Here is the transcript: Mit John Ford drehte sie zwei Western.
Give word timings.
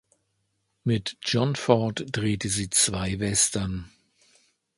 Mit 0.83 1.19
John 1.21 1.55
Ford 1.55 2.07
drehte 2.09 2.49
sie 2.49 2.71
zwei 2.71 3.19
Western. 3.19 3.91